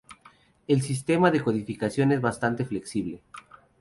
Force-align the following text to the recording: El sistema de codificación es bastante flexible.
El 0.67 0.81
sistema 0.81 1.29
de 1.29 1.43
codificación 1.43 2.11
es 2.11 2.21
bastante 2.21 2.65
flexible. 2.65 3.21